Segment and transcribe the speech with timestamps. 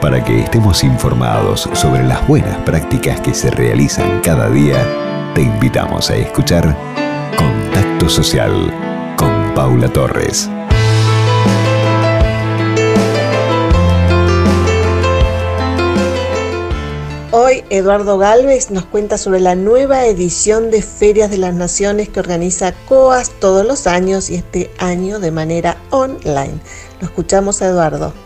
[0.00, 4.86] Para que estemos informados sobre las buenas prácticas que se realizan cada día,
[5.34, 6.76] te invitamos a escuchar
[7.36, 8.72] Contacto Social
[9.16, 10.50] con Paula Torres.
[17.32, 22.20] Hoy Eduardo Galvez nos cuenta sobre la nueva edición de Ferias de las Naciones que
[22.20, 26.60] organiza COAS todos los años y este año de manera online.
[27.00, 28.25] Lo escuchamos a Eduardo.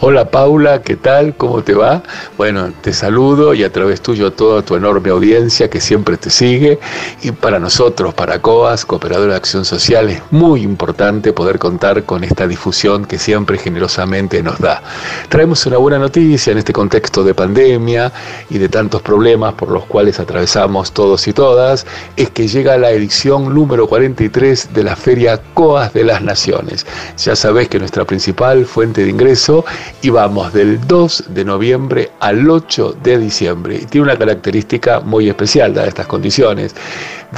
[0.00, 1.36] Hola Paula, ¿qué tal?
[1.36, 2.02] ¿Cómo te va?
[2.38, 6.30] Bueno, te saludo y a través tuyo a toda tu enorme audiencia que siempre te
[6.30, 6.78] sigue.
[7.22, 12.24] Y para nosotros, para COAS, Cooperadora de Acción Social, es muy importante poder contar con
[12.24, 14.82] esta difusión que siempre generosamente nos da.
[15.28, 18.10] Traemos una buena noticia en este contexto de pandemia
[18.48, 22.90] y de tantos problemas por los cuales atravesamos todos y todas, es que llega la
[22.90, 26.86] edición número 43 de la Feria COAS de las Naciones.
[27.18, 29.64] Ya sabés que nuestra principal fuente de ingreso
[30.02, 33.76] y vamos del 2 de noviembre al 8 de diciembre.
[33.82, 36.74] Y tiene una característica muy especial dadas estas condiciones.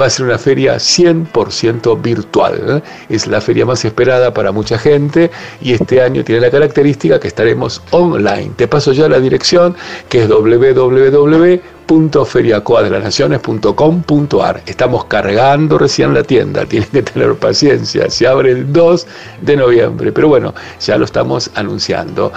[0.00, 2.60] Va a ser una feria 100% virtual.
[2.68, 2.82] ¿eh?
[3.08, 7.28] Es la feria más esperada para mucha gente y este año tiene la característica que
[7.28, 8.52] estaremos online.
[8.56, 9.74] Te paso ya la dirección
[10.08, 18.50] que es www www.feriacoadelanaciones.com.ar Estamos cargando recién la tienda, tienen que tener paciencia, se abre
[18.52, 19.06] el 2
[19.42, 22.32] de noviembre, pero bueno, ya lo estamos anunciando.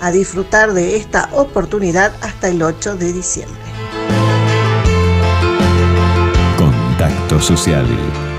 [0.00, 3.69] A disfrutar de esta oportunidad hasta el 8 de diciembre.
[7.40, 8.29] Social